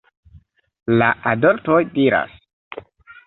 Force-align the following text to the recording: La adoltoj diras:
La 1.01 1.09
adoltoj 1.33 1.77
diras: 1.99 2.33